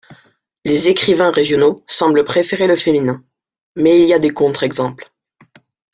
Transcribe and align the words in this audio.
Les 0.65 0.89
écrivains 0.89 1.29
régionaux 1.29 1.83
semblent 1.85 2.23
préférer 2.23 2.65
le 2.65 2.75
féminin, 2.75 3.23
mais 3.75 3.99
il 4.01 4.07
y 4.07 4.15
a 4.15 4.17
des 4.17 4.31
contre-exemples. 4.31 5.11